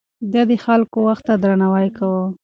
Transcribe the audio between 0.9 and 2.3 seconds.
وخت ته درناوی کاوه.